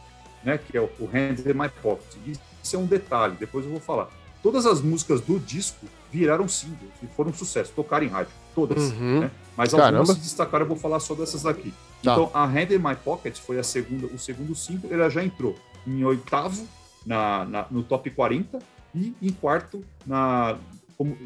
né? 0.45 0.59
Que 0.59 0.77
é 0.77 0.81
o, 0.81 0.91
Hand 1.05 1.39
in 1.47 1.55
My 1.55 1.69
Pocket. 1.83 2.39
Isso 2.63 2.77
é 2.77 2.79
um 2.79 2.87
detalhe, 2.87 3.37
depois 3.39 3.65
eu 3.65 3.71
vou 3.71 3.81
falar. 3.81 4.09
Todas 4.43 4.67
as 4.67 4.81
músicas 4.81 5.21
do 5.21 5.39
disco 5.39 5.87
viraram 6.11 6.49
singles 6.49 6.91
e 7.03 7.07
foram 7.07 7.31
um 7.31 7.35
sucesso, 7.35 7.73
tocaram 7.75 8.05
em 8.05 8.09
rádio, 8.09 8.33
todas. 8.55 8.91
Uhum. 8.93 9.21
Né? 9.21 9.31
Mas 9.57 9.71
Caramba. 9.71 9.99
algumas 9.99 10.17
se 10.17 10.23
destacaram, 10.23 10.65
eu 10.65 10.69
vou 10.69 10.77
falar 10.77 10.99
só 11.01 11.15
dessas 11.15 11.43
daqui. 11.43 11.73
Tá. 12.03 12.13
Então, 12.13 12.31
a 12.35 12.45
Hand 12.45 12.71
in 12.71 12.79
My 12.79 12.97
Pocket 12.97 13.39
foi 13.39 13.59
a 13.59 13.63
segunda, 13.63 14.07
o 14.07 14.19
segundo 14.19 14.55
single, 14.55 14.91
ele 14.91 15.09
já 15.11 15.23
entrou 15.23 15.57
em 15.87 16.05
oitavo 16.05 16.67
na, 17.07 17.45
na, 17.45 17.67
no 17.71 17.83
top 17.83 18.11
40 18.11 18.59
e 18.95 19.15
em 19.23 19.33
quarto 19.33 19.85
na, 20.07 20.59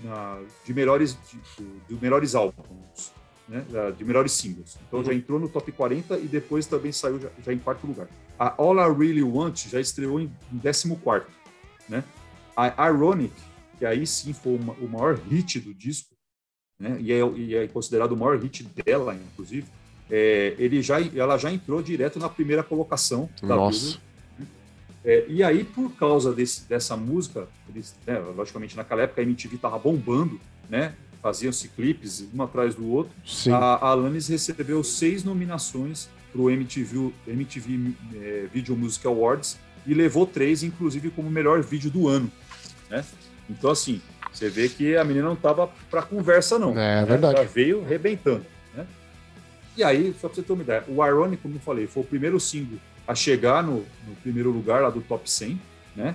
na, 0.04 0.38
de 0.64 0.75
melhores 0.75 1.16
de, 1.30 1.64
de, 1.88 2.02
melhores 2.02 2.35
álbuns, 2.35 3.12
né, 3.49 3.64
de 3.96 4.04
melhores 4.04 4.32
singles. 4.32 4.78
Então 4.87 5.00
uhum. 5.00 5.04
já 5.04 5.14
entrou 5.14 5.38
no 5.38 5.49
top 5.49 5.70
40 5.73 6.18
e 6.18 6.26
depois 6.26 6.66
também 6.66 6.92
saiu 6.92 7.20
já, 7.20 7.28
já, 7.44 7.52
em 7.52 7.58
quarto 7.58 7.87
lugar. 7.87 8.08
A 8.38 8.55
All 8.59 8.78
I 8.78 8.95
Really 8.95 9.23
Want 9.23 9.69
já 9.69 9.81
estreou 9.81 10.21
em, 10.21 10.31
em 10.52 10.59
14 10.59 10.97
né? 11.88 12.05
A 12.57 12.88
Ironic, 12.88 13.35
que 13.78 13.85
aí 13.85 14.07
sim 14.07 14.33
foi 14.33 14.57
uma, 14.57 14.73
o 14.75 14.88
maior 14.88 15.19
hit 15.28 15.61
do 15.61 15.75
disco, 15.75 16.14
né? 16.78 16.97
E 17.00 17.12
é, 17.12 17.19
e 17.37 17.55
é 17.55 17.69
considerado 17.69 18.12
o 18.12 18.16
maior 18.16 18.38
hit 18.38 18.64
dela, 18.64 19.14
inclusive. 19.14 19.66
É, 20.11 20.55
ele 20.59 20.81
já, 20.83 21.00
ela 21.00 21.37
já 21.37 21.52
entrou 21.52 21.83
direto 21.83 22.19
na 22.19 22.28
primeira 22.28 22.62
colocação 22.62 23.28
da 23.43 23.57
Nossa. 23.57 23.99
Billboard, 24.38 24.50
É, 25.05 25.26
e 25.28 25.43
aí, 25.43 25.64
por 25.64 25.90
causa 25.93 26.33
desse, 26.33 26.66
dessa 26.69 26.97
música, 26.97 27.49
eles, 27.69 27.95
né, 28.07 28.19
logicamente 28.19 28.76
naquela 28.76 29.02
época 29.02 29.21
a 29.21 29.25
MTV 29.25 29.57
estava 29.57 29.78
bombando, 29.78 30.40
né? 30.69 30.95
Faziam-se 31.23 31.69
clipes 31.69 32.26
um 32.33 32.43
atrás 32.43 32.75
do 32.75 32.88
outro. 32.88 33.12
Sim. 33.26 33.50
A, 33.50 33.57
a 33.59 33.88
Alanis 33.88 34.28
recebeu 34.28 34.83
seis 34.85 35.25
nominações 35.25 36.09
para 36.37 36.43
o 36.43 36.50
MTV, 36.50 37.12
MTV 37.26 37.93
é, 38.14 38.47
Video 38.52 38.76
Music 38.76 39.07
Awards 39.07 39.59
e 39.87 39.95
levou 39.95 40.26
três, 40.26 40.62
inclusive 40.62 41.11
como 41.11 41.31
melhor 41.31 41.62
vídeo 41.62 41.90
do 41.90 42.07
ano. 42.07 42.31
Né? 42.90 43.02
Então, 43.49 43.71
assim, 43.71 44.02
você 44.33 44.50
vê 44.50 44.69
que 44.69 44.97
a 44.97 45.05
menina 45.05 45.26
não 45.26 45.35
estava 45.35 45.69
para 45.90 46.02
conversa, 46.02 46.59
não. 46.59 46.73
É 46.73 47.00
né? 47.00 47.05
verdade. 47.07 47.37
Ela 47.38 47.47
veio 47.47 47.83
rebentando. 47.83 48.45
Né? 48.75 48.87
E 49.76 49.83
aí, 49.83 50.14
só 50.21 50.28
para 50.28 50.37
você 50.37 50.43
ter 50.43 50.52
uma 50.52 50.62
ideia, 50.62 50.85
o 50.87 51.05
Ironic, 51.05 51.43
como 51.43 51.55
eu 51.55 51.61
falei, 51.61 51.87
foi 51.87 52.02
o 52.02 52.07
primeiro 52.07 52.38
single 52.38 52.78
a 53.09 53.14
chegar 53.14 53.62
no, 53.62 53.87
no 54.07 54.14
primeiro 54.23 54.50
lugar 54.50 54.83
lá 54.83 54.90
do 54.90 55.00
top 55.00 55.31
100, 55.31 55.59
né? 55.95 56.14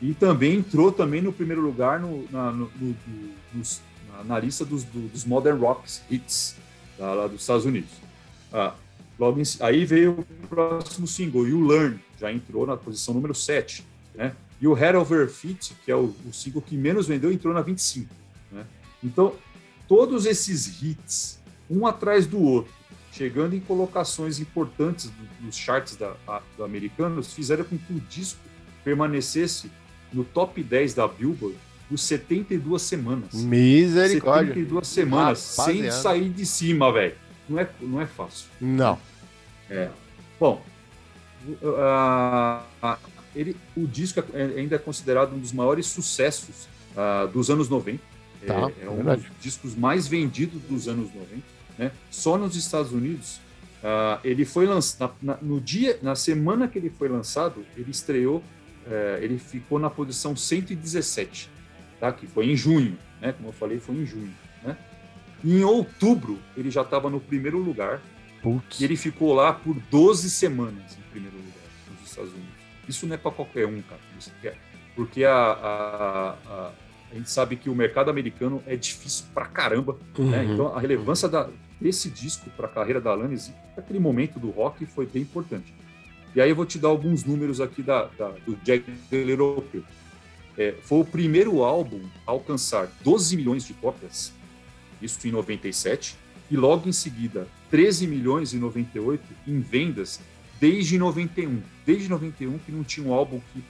E 0.00 0.12
também 0.12 0.56
entrou 0.56 0.92
também 0.92 1.22
no 1.22 1.32
primeiro 1.32 1.62
lugar 1.62 1.98
no, 1.98 2.26
na, 2.30 2.52
no, 2.52 2.70
no, 2.78 2.96
nos, 3.54 3.80
na, 4.12 4.24
na, 4.24 4.38
lista 4.38 4.62
dos, 4.62 4.84
do, 4.84 5.08
dos 5.08 5.24
Modern 5.24 5.58
Rocks 5.58 6.02
Hits 6.10 6.54
lá, 6.98 7.14
lá 7.14 7.26
dos 7.26 7.40
Estados 7.40 7.64
Unidos. 7.64 7.88
Ah, 8.52 8.74
logo 9.18 9.40
em, 9.40 9.44
aí 9.60 9.84
veio 9.84 10.20
o 10.20 10.46
próximo 10.48 11.06
single, 11.06 11.46
You 11.46 11.66
Learn, 11.66 11.98
já 12.18 12.32
entrou 12.32 12.66
na 12.66 12.76
posição 12.76 13.14
número 13.14 13.34
7, 13.34 13.84
né? 14.14 14.34
E 14.60 14.66
o 14.66 14.72
Head 14.72 14.96
Over 14.96 15.28
Feet, 15.28 15.72
que 15.84 15.90
é 15.90 15.96
o, 15.96 16.14
o 16.26 16.32
single 16.32 16.62
que 16.62 16.76
menos 16.76 17.06
vendeu, 17.06 17.30
entrou 17.30 17.52
na 17.52 17.60
25. 17.60 18.12
Né? 18.50 18.64
Então, 19.04 19.34
todos 19.86 20.24
esses 20.24 20.82
hits, 20.82 21.38
um 21.68 21.86
atrás 21.86 22.26
do 22.26 22.40
outro, 22.40 22.72
chegando 23.12 23.54
em 23.54 23.60
colocações 23.60 24.40
importantes 24.40 25.10
nos 25.40 25.56
charts 25.56 25.96
da, 25.96 26.14
a, 26.26 26.40
do 26.56 26.64
americanos, 26.64 27.32
fizeram 27.34 27.64
com 27.64 27.76
que 27.76 27.92
o 27.92 28.00
disco 28.00 28.40
permanecesse 28.82 29.70
no 30.12 30.24
top 30.24 30.62
10 30.62 30.94
da 30.94 31.06
Billboard 31.06 31.56
por 31.88 31.98
72 31.98 32.82
semanas. 32.82 33.34
Misericórdia. 33.34 34.54
72 34.54 34.88
semanas, 34.88 35.56
Rapaziada. 35.56 35.92
sem 35.92 36.02
sair 36.02 36.30
de 36.30 36.46
cima, 36.46 36.92
velho. 36.92 37.14
Não 37.48 37.58
é, 37.58 37.68
não 37.80 38.00
é 38.00 38.06
fácil. 38.06 38.46
Não. 38.60 38.98
É. 39.70 39.88
Bom, 40.38 40.62
uh, 41.62 42.96
ele, 43.34 43.56
o 43.76 43.86
disco 43.86 44.22
é, 44.32 44.42
ainda 44.58 44.76
é 44.76 44.78
considerado 44.78 45.34
um 45.34 45.38
dos 45.38 45.52
maiores 45.52 45.86
sucessos 45.86 46.68
uh, 46.96 47.28
dos 47.28 47.50
anos 47.50 47.68
90. 47.68 48.02
Tá, 48.46 48.54
é, 48.54 48.86
é 48.86 48.90
um 48.90 48.96
verdade. 48.96 49.22
dos 49.22 49.30
discos 49.40 49.74
mais 49.74 50.06
vendidos 50.06 50.60
dos 50.62 50.88
anos 50.88 51.12
90. 51.14 51.42
Né? 51.78 51.92
Só 52.10 52.38
nos 52.38 52.56
Estados 52.56 52.92
Unidos, 52.92 53.40
uh, 53.82 54.20
ele 54.24 54.44
foi 54.44 54.66
lançado 54.66 55.14
na, 55.20 55.36
no 55.40 55.60
dia, 55.60 55.98
na 56.02 56.14
semana 56.14 56.68
que 56.68 56.78
ele 56.78 56.90
foi 56.90 57.08
lançado, 57.08 57.64
ele 57.76 57.90
estreou, 57.90 58.38
uh, 58.38 59.16
ele 59.20 59.38
ficou 59.38 59.78
na 59.78 59.90
posição 59.90 60.34
117, 60.34 61.50
tá? 62.00 62.12
Que 62.12 62.26
foi 62.26 62.50
em 62.50 62.56
junho, 62.56 62.96
né? 63.20 63.32
Como 63.32 63.48
eu 63.48 63.52
falei, 63.52 63.78
foi 63.78 63.96
em 63.96 64.06
junho, 64.06 64.32
né? 64.62 64.76
Em 65.46 65.62
outubro 65.62 66.40
ele 66.56 66.70
já 66.70 66.82
estava 66.82 67.08
no 67.08 67.20
primeiro 67.20 67.58
lugar 67.58 68.02
Putz. 68.42 68.80
e 68.80 68.84
ele 68.84 68.96
ficou 68.96 69.32
lá 69.32 69.52
por 69.52 69.76
12 69.90 70.28
semanas 70.28 70.98
em 70.98 71.10
primeiro 71.12 71.36
lugar 71.36 71.70
nos 72.00 72.10
Estados 72.10 72.32
Unidos. 72.32 72.50
Isso 72.88 73.06
não 73.06 73.14
é 73.14 73.18
para 73.18 73.30
qualquer 73.30 73.66
um, 73.66 73.80
cara. 73.82 74.00
Isso 74.18 74.32
é 74.42 74.54
porque 74.96 75.24
a, 75.24 75.34
a, 75.34 76.30
a, 76.46 76.72
a 77.12 77.14
gente 77.14 77.30
sabe 77.30 77.54
que 77.54 77.70
o 77.70 77.74
mercado 77.74 78.10
americano 78.10 78.62
é 78.66 78.74
difícil 78.74 79.26
pra 79.32 79.46
caramba. 79.46 79.96
Uhum. 80.18 80.30
Né? 80.30 80.44
Então, 80.44 80.74
a 80.74 80.80
relevância 80.80 81.28
da, 81.28 81.48
desse 81.80 82.10
disco 82.10 82.50
para 82.56 82.66
a 82.66 82.70
carreira 82.70 83.00
da 83.00 83.10
Alanis, 83.10 83.52
naquele 83.76 84.00
momento 84.00 84.40
do 84.40 84.50
rock, 84.50 84.84
foi 84.86 85.06
bem 85.06 85.22
importante. 85.22 85.72
E 86.34 86.40
aí 86.40 86.50
eu 86.50 86.56
vou 86.56 86.66
te 86.66 86.78
dar 86.78 86.88
alguns 86.88 87.24
números 87.24 87.60
aqui 87.60 87.82
da, 87.82 88.04
da 88.18 88.28
do 88.44 88.56
Jack 88.64 88.84
Europeu. 89.12 89.84
É, 90.58 90.74
foi 90.82 91.00
o 91.00 91.04
primeiro 91.04 91.62
álbum 91.62 92.00
a 92.26 92.30
alcançar 92.30 92.88
12 93.02 93.36
milhões 93.36 93.66
de 93.66 93.74
cópias, 93.74 94.32
isso 95.00 95.26
em 95.26 95.30
97, 95.30 96.16
e 96.50 96.56
logo 96.56 96.88
em 96.88 96.92
seguida 96.92 97.46
13 97.70 98.06
milhões 98.06 98.52
e 98.52 98.56
98 98.56 99.22
em 99.46 99.60
vendas 99.60 100.20
desde 100.60 100.98
91. 100.98 101.60
Desde 101.84 102.08
91 102.08 102.58
que 102.58 102.72
não 102.72 102.84
tinha 102.84 103.06
um 103.06 103.12
álbum 103.12 103.40
que 103.52 103.62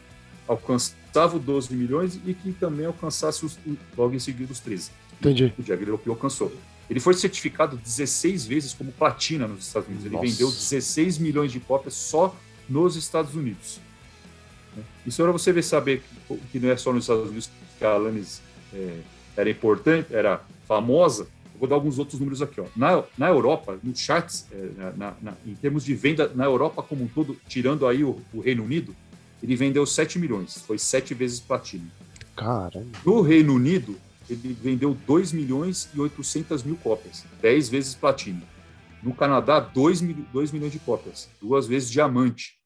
alcançava 0.47 1.37
os 1.37 1.43
12 1.43 1.75
milhões 1.75 2.21
e 2.25 2.35
que 2.35 2.53
também 2.53 2.87
alcançasse 2.87 3.45
os, 3.45 3.59
logo 3.97 4.15
em 4.15 4.19
seguida 4.19 4.53
os 4.53 4.61
13. 4.61 4.91
Entendi. 5.21 5.53
O 5.59 5.63
Jagger 5.63 5.89
Europeu 5.89 6.13
alcançou. 6.13 6.53
Ele 6.89 7.01
foi 7.01 7.15
certificado 7.15 7.77
16 7.77 8.47
vezes 8.47 8.73
como 8.73 8.93
platina 8.93 9.49
nos 9.49 9.67
Estados 9.67 9.89
Unidos. 9.89 10.07
Ele 10.07 10.15
Nossa. 10.15 10.27
vendeu 10.29 10.49
16 10.49 11.19
milhões 11.19 11.51
de 11.51 11.59
cópias 11.59 11.95
só 11.95 12.37
nos 12.69 12.97
Estados 12.97 13.35
Unidos. 13.35 13.81
Isso 15.07 15.23
era 15.23 15.33
você 15.33 15.53
ver 15.53 15.63
saber 15.63 16.03
que, 16.53 16.59
não 16.59 16.71
é 16.71 16.77
só 16.77 16.93
nos 16.93 17.05
Estados 17.05 17.25
Unidos 17.25 17.51
que 17.79 17.85
a 17.85 17.91
Alanis 17.91 18.41
é, 18.73 19.01
era 19.37 19.51
importante, 19.51 20.15
era 20.15 20.41
famosa. 20.67 21.25
Eu 21.55 21.61
vou 21.61 21.69
dar 21.69 21.77
alguns 21.77 21.99
outros 21.99 22.19
números 22.19 22.43
aqui. 22.43 22.61
Ó. 22.61 22.67
Na, 22.77 23.03
na 23.17 23.29
Europa, 23.29 23.79
nos 23.83 23.99
charts, 23.99 24.47
é, 24.53 24.93
na, 24.97 25.15
na, 25.23 25.35
em 25.47 25.55
termos 25.55 25.85
de 25.85 25.95
venda 25.95 26.31
na 26.35 26.45
Europa 26.45 26.83
como 26.83 27.05
um 27.05 27.09
todo, 27.09 27.37
tirando 27.49 27.87
aí 27.87 28.05
o, 28.05 28.21
o 28.33 28.41
Reino 28.41 28.65
Unido, 28.65 28.95
ele 29.43 29.57
vendeu 29.57 29.87
7 29.87 30.19
milhões, 30.19 30.59
foi 30.67 30.79
sete 30.79 31.15
vezes 31.15 31.41
platina. 31.41 31.85
Caramba. 32.35 32.87
No 33.05 33.21
Reino 33.21 33.55
Unido, 33.55 33.97
ele 34.29 34.57
vendeu 34.61 34.97
2 35.07 35.33
milhões 35.33 35.89
e 35.95 36.01
800 36.01 36.63
mil 36.63 36.77
cópias, 36.77 37.25
10 37.41 37.69
vezes 37.69 37.95
platina. 37.95 38.43
No 39.03 39.15
Canadá, 39.15 39.61
2, 39.61 40.01
mil, 40.01 40.17
2 40.33 40.53
milhões 40.53 40.73
de 40.73 40.79
cópias, 40.79 41.29
duas 41.41 41.67
vezes 41.67 41.91
diamante. 41.91 42.59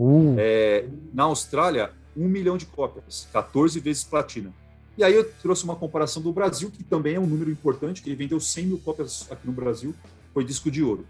Uh, 0.00 0.34
É, 0.38 0.88
na 1.12 1.24
Austrália, 1.24 1.92
1 2.16 2.26
milhão 2.26 2.56
de 2.56 2.66
cópias, 2.66 3.28
14 3.32 3.78
vezes 3.80 4.04
platina. 4.04 4.52
E 4.98 5.04
aí 5.04 5.14
eu 5.14 5.22
trouxe 5.40 5.62
uma 5.62 5.76
comparação 5.76 6.20
do 6.20 6.32
Brasil, 6.32 6.72
que 6.72 6.82
também 6.82 7.14
é 7.14 7.20
um 7.20 7.26
número 7.26 7.48
importante, 7.52 8.02
que 8.02 8.08
ele 8.08 8.16
vendeu 8.16 8.40
100 8.40 8.66
mil 8.66 8.78
cópias 8.78 9.28
aqui 9.30 9.46
no 9.46 9.52
Brasil, 9.52 9.94
foi 10.34 10.44
disco 10.44 10.72
de 10.72 10.82
ouro. 10.82 11.06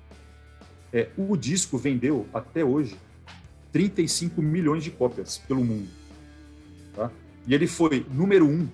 É, 0.92 1.08
o 1.16 1.34
disco 1.38 1.78
vendeu, 1.78 2.26
até 2.34 2.62
hoje, 2.62 2.98
35 3.72 4.42
milhões 4.42 4.84
de 4.84 4.90
cópias 4.90 5.38
pelo 5.38 5.64
mundo. 5.64 5.88
Tá? 6.94 7.10
E 7.46 7.54
ele 7.54 7.66
foi 7.66 8.04
número 8.12 8.46
um 8.46 8.68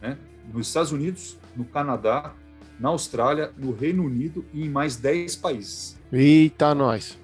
né, 0.00 0.16
nos 0.54 0.68
Estados 0.68 0.92
Unidos, 0.92 1.36
no 1.56 1.64
Canadá, 1.64 2.32
na 2.78 2.90
Austrália, 2.90 3.52
no 3.58 3.72
Reino 3.72 4.04
Unido 4.04 4.44
e 4.54 4.62
em 4.64 4.68
mais 4.68 4.94
10 4.94 5.34
países. 5.34 5.96
eita, 6.12 6.76
nós. 6.76 7.18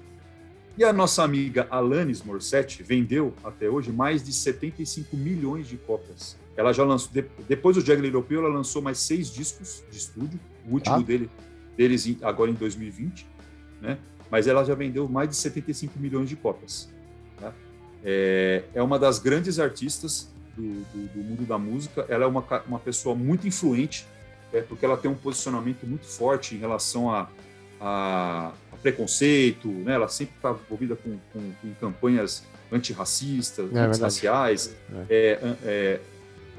E 0.77 0.83
a 0.83 0.91
nossa 0.91 1.23
amiga 1.23 1.65
Alanis 1.71 2.21
Morissette 2.21 2.83
vendeu 2.83 3.33
até 3.41 3.69
hoje 3.69 3.89
mais 3.89 4.21
de 4.21 4.33
75 4.33 5.15
milhões 5.15 5.65
de 5.69 5.77
cópias. 5.77 6.35
Ela 6.57 6.71
já 6.73 6.83
lançou, 6.83 7.11
de- 7.11 7.25
depois 7.47 7.75
do 7.75 7.83
Jagger 7.85 8.05
Europeu, 8.05 8.39
ela 8.45 8.53
lançou 8.53 8.81
mais 8.81 8.99
seis 8.99 9.29
discos 9.31 9.83
de 9.91 9.97
estúdio, 9.97 10.39
o 10.67 10.73
último 10.73 10.95
Ah. 10.95 10.99
dele, 11.01 11.29
deles 11.77 12.17
agora 12.21 12.49
em 12.49 12.53
2020, 12.53 13.25
né? 13.81 13.97
Mas 14.31 14.47
ela 14.47 14.63
já 14.63 14.73
vendeu 14.73 15.07
mais 15.07 15.29
de 15.29 15.35
75 15.35 15.99
milhões 15.99 16.29
de 16.29 16.35
cópias. 16.35 16.89
tá? 17.39 17.53
É, 18.03 18.63
é 18.73 18.81
uma 18.81 18.97
das 18.97 19.19
grandes 19.19 19.59
artistas 19.59 20.29
do, 20.55 20.63
do- 20.93 21.07
do 21.13 21.19
mundo 21.19 21.45
da 21.45 21.57
música. 21.57 22.05
Ela 22.07 22.23
é 22.23 22.27
uma, 22.27 22.43
uma 22.65 22.79
pessoa 22.79 23.13
muito 23.15 23.45
influente, 23.47 24.05
é, 24.53 24.61
porque 24.61 24.85
ela 24.85 24.95
tem 24.95 25.11
um 25.11 25.15
posicionamento 25.15 25.85
muito 25.85 26.05
forte 26.05 26.55
em 26.55 26.57
relação 26.57 27.11
a, 27.11 27.29
a, 27.81 28.53
a 28.71 28.77
preconceito, 28.81 29.67
né? 29.67 29.93
Ela 29.95 30.07
sempre 30.07 30.35
está 30.37 30.51
envolvida 30.65 30.95
com, 30.95 31.17
com, 31.33 31.51
com 31.61 31.73
campanhas 31.81 32.43
antirracistas, 32.71 33.65
verdade. 33.65 33.89
antirraciais, 33.89 34.75
é, 35.09 35.39
an- 35.43 35.57
é, 35.63 35.99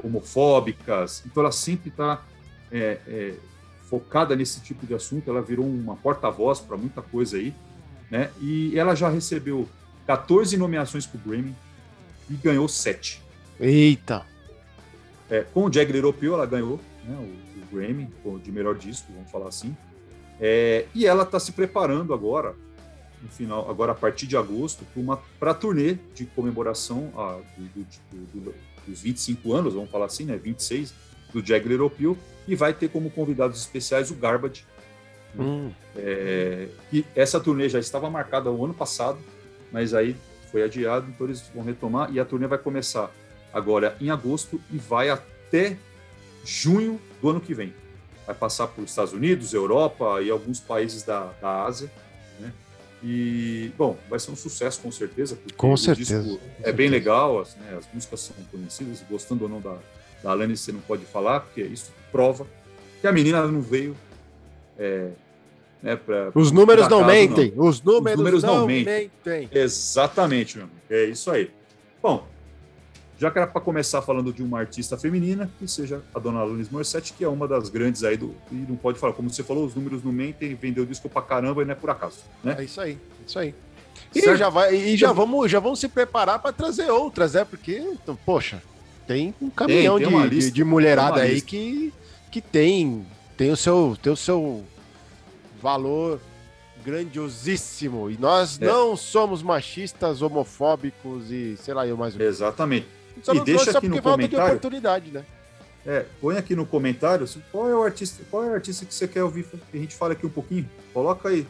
homofóbicas. 0.03 1.23
Então 1.27 1.43
ela 1.43 1.53
sempre 1.53 1.89
está 1.89 2.23
é, 2.71 2.99
é, 3.07 3.35
focada 3.89 4.35
nesse 4.35 4.61
tipo 4.61 4.87
de 4.87 4.95
assunto. 4.95 5.31
Ela 5.31 5.43
virou 5.43 5.67
uma 5.67 5.97
porta-voz 5.97 6.61
para 6.61 6.77
muita 6.77 7.03
coisa 7.03 7.37
aí, 7.37 7.55
né? 8.11 8.31
E 8.41 8.79
ela 8.79 8.95
já 8.95 9.09
recebeu 9.09 9.69
14 10.07 10.57
nomeações 10.57 11.07
para 11.07 11.19
o 11.19 11.21
Grammy 11.21 11.55
e 12.31 12.35
ganhou 12.35 12.69
7. 12.69 13.23
Eita. 13.59 14.25
É, 15.29 15.43
com 15.43 15.65
o 15.65 15.73
Jagger 15.73 15.97
Europeu, 15.97 16.35
ela 16.35 16.47
ganhou 16.47 16.81
né, 17.05 17.17
o, 17.19 17.61
o 17.61 17.77
Grammy 17.77 18.09
de 18.43 18.53
melhor 18.53 18.77
disco, 18.77 19.13
vamos 19.13 19.31
falar 19.31 19.49
assim. 19.49 19.77
É, 20.41 20.87
e 20.95 21.07
ela 21.07 21.23
está 21.23 21.41
se 21.41 21.53
preparando 21.53 22.13
agora, 22.13 22.55
no 23.23 23.29
final, 23.29 23.69
agora 23.71 23.93
a 23.93 23.95
partir 23.95 24.27
de 24.27 24.37
agosto, 24.37 24.85
para 25.41 25.51
a 25.51 25.55
turnê 25.55 25.99
de 26.15 26.27
comemoração 26.27 27.11
a, 27.17 27.39
do, 27.57 27.87
do, 28.13 28.41
do, 28.41 28.55
dos 28.87 29.01
25 29.01 29.53
anos, 29.53 29.75
vamos 29.75 29.91
falar 29.91 30.07
assim, 30.07 30.25
né, 30.25 30.37
26 30.37 30.95
do 31.33 31.45
Jagger 31.45 31.73
Europeu, 31.73 32.17
e 32.47 32.55
vai 32.55 32.73
ter 32.73 32.89
como 32.89 33.11
convidados 33.11 33.61
especiais 33.61 34.11
o 34.11 34.15
Garbage. 34.15 34.65
Hum, 35.39 35.71
É, 35.97 36.69
e 36.93 37.05
essa 37.15 37.39
turnê 37.41 37.69
já 37.69 37.79
estava 37.79 38.09
marcada 38.09 38.51
o 38.51 38.65
ano 38.65 38.73
passado, 38.73 39.19
mas 39.73 39.93
aí 39.93 40.17
foi 40.51 40.63
adiado, 40.63 41.07
então 41.11 41.27
eles 41.27 41.43
vão 41.55 41.65
retomar 41.65 42.11
e 42.13 42.21
a 42.21 42.25
turnê 42.25 42.47
vai 42.47 42.59
começar 42.59 43.11
agora 43.53 43.97
em 44.01 44.11
agosto 44.11 44.61
e 44.73 44.79
vai 44.79 45.11
até 45.11 45.77
junho 46.45 47.01
do 47.21 47.31
ano 47.31 47.41
que 47.41 47.53
vem. 47.53 47.75
Vai 48.27 48.35
passar 48.35 48.67
por 48.69 48.85
Estados 48.85 49.13
Unidos, 49.13 49.53
Europa 49.53 50.21
e 50.23 50.31
alguns 50.31 50.61
países 50.61 51.03
da, 51.03 51.33
da 51.41 51.65
Ásia, 51.65 51.91
né? 52.41 52.53
E, 53.03 53.71
bom, 53.77 53.97
vai 54.09 54.19
ser 54.19 54.31
um 54.31 54.37
sucesso 54.37 54.81
com 54.81 54.91
certeza. 54.91 55.37
porque 55.37 55.55
Com 55.55 55.73
o 55.73 55.77
certeza, 55.79 56.23
com 56.23 56.35
É 56.35 56.39
certeza. 56.39 56.73
bem 56.73 56.89
legal, 56.89 57.41
as, 57.41 57.55
né, 57.57 57.77
as 57.79 57.87
músicas 57.93 58.21
são 58.21 58.37
conhecidas, 58.51 59.03
gostando 59.09 59.45
ou 59.45 59.51
não 59.51 59.61
da, 59.61 59.77
da 60.23 60.31
Alanis, 60.31 60.61
você 60.61 60.73
não 60.73 60.81
pode 60.81 61.05
falar, 61.05 61.41
porque 61.41 61.63
isso 61.63 61.93
prova 62.11 62.47
que 63.01 63.07
a 63.07 63.13
menina 63.13 63.47
não 63.47 63.61
veio. 63.61 63.95
É, 64.79 65.09
né, 65.83 65.95
pra, 65.97 66.31
Os 66.35 66.51
números 66.51 66.89
não 66.89 66.99
acaso, 67.05 67.13
mentem. 67.13 67.53
Os 67.57 67.81
números, 67.83 68.19
números 68.19 68.43
não, 68.43 68.59
não 68.61 68.67
mentem. 68.67 69.11
mentem. 69.25 69.49
Exatamente, 69.53 70.57
meu 70.57 70.65
amigo. 70.65 70.81
É 70.91 71.05
isso 71.05 71.31
aí. 71.31 71.51
Bom, 72.03 72.27
já 73.19 73.31
que 73.31 73.39
era 73.39 73.47
para 73.47 73.61
começar 73.61 74.03
falando 74.03 74.33
de 74.33 74.43
uma 74.43 74.59
artista 74.59 74.97
feminina, 74.99 75.51
que 75.59 75.67
seja 75.67 76.03
a 76.15 76.19
dona 76.19 76.41
Alanis 76.41 76.69
Morissette, 76.71 77.13
que 77.15 77.25
é 77.25 77.29
uma 77.29 77.49
das 77.49 77.69
grandes 77.71 78.05
aí 78.05 78.17
do. 78.17 78.35
E 78.53 78.55
não 78.55 78.77
pode 78.77 78.99
falar, 78.99 79.13
como 79.15 79.31
você 79.31 79.43
falou, 79.43 79.65
os 79.65 79.75
números 79.75 80.05
não 80.05 80.13
mentem, 80.13 80.55
vendeu 80.55 80.85
disco 80.85 81.09
pra 81.09 81.23
caramba 81.23 81.63
e 81.63 81.65
não 81.65 81.73
é 81.73 81.75
por 81.75 81.89
acaso, 81.91 82.19
né? 82.45 82.57
É 82.59 82.65
isso 82.65 82.81
aí, 82.81 82.93
é 82.93 83.27
isso 83.27 83.39
aí. 83.39 83.55
E 84.15 84.21
Certo? 84.21 84.37
já, 84.39 84.49
vai, 84.51 84.75
e 84.75 84.97
já, 84.97 85.13
vamos, 85.13 85.51
já 85.51 85.59
vamos 85.61 85.81
se 85.81 85.89
preparar 85.89 86.39
para 86.39 86.53
trazer 86.53 86.91
outras, 86.91 87.33
né? 87.35 87.45
Porque, 87.45 87.77
então, 87.79 88.17
poxa, 88.27 88.63
tem 89.07 89.35
um 89.41 89.49
caminhão 89.51 89.99
tem 89.99 90.07
uma 90.09 90.29
de, 90.29 90.35
lista, 90.35 90.51
de, 90.51 90.57
de 90.57 90.65
mulherada 90.65 91.15
tem 91.21 91.23
aí 91.25 91.35
lista. 91.35 91.49
que, 91.49 91.93
que 92.31 92.41
tem, 92.41 93.07
tem, 93.37 93.51
o 93.51 93.57
seu, 93.57 93.97
tem 94.03 94.13
o 94.13 94.17
seu 94.17 94.63
valor 95.63 96.21
grandiosíssimo. 96.85 98.11
E 98.11 98.17
nós 98.19 98.61
É. 98.61 98.67
não 98.67 98.97
somos 98.97 99.43
machistas, 99.43 100.23
homofóbicos 100.23 101.31
e 101.31 101.57
sei 101.57 101.75
lá 101.75 101.87
eu 101.87 101.97
mais. 101.97 102.19
Exatamente. 102.19 102.87
Só 103.23 103.33
e 103.33 103.37
não 103.37 103.45
deixa 103.45 103.65
trouxe 103.65 103.73
só 103.73 103.79
aqui 103.79 103.89
no 103.89 103.97
porque 104.03 104.09
de 104.09 104.29
comentário. 104.29 104.47
oportunidade, 104.57 105.11
né? 105.11 105.25
É, 105.87 106.05
põe 106.21 106.37
aqui 106.37 106.57
no 106.57 106.67
comentário 106.67 107.27
qual 107.53 107.69
é 107.71 107.75
o 107.75 107.83
artista, 107.83 108.23
qual 108.31 108.43
é 108.45 108.49
o 108.49 108.55
artista 108.55 108.85
que 108.85 108.93
você 108.93 109.07
quer 109.07 109.23
ouvir 109.23 109.45
que 109.45 109.79
a 109.79 109.81
gente 109.81 109.95
fale 109.95 110.15
aqui 110.15 110.27
um 110.27 110.31
pouquinho. 110.31 110.69
Coloca 110.93 111.29
aí. 111.29 111.47